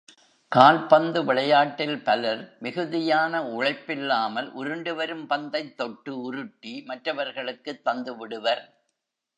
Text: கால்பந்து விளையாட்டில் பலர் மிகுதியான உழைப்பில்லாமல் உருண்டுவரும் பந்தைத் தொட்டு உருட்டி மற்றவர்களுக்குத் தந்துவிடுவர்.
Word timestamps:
கால்பந்து 0.51 1.25
விளையாட்டில் 1.25 2.03
பலர் 2.03 2.57
மிகுதியான 2.59 3.41
உழைப்பில்லாமல் 3.43 4.49
உருண்டுவரும் 4.55 5.27
பந்தைத் 5.27 5.75
தொட்டு 5.75 6.21
உருட்டி 6.21 6.81
மற்றவர்களுக்குத் 6.81 7.81
தந்துவிடுவர். 7.85 8.63